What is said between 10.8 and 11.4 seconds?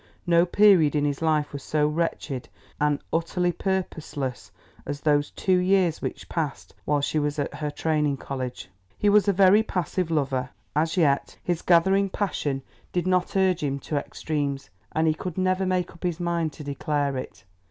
yet